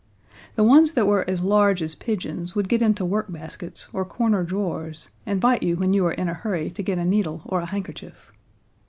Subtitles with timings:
[0.55, 5.09] The ones that were as large as pigeons would get into workbaskets or corner drawers
[5.27, 7.67] and bite you when you were in a hurry to get a needle or a
[7.67, 8.31] handkerchief.